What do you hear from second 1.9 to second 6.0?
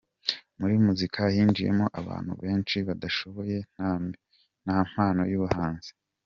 abantu benshi badashoboye, nta n’impano y’ubahanzi.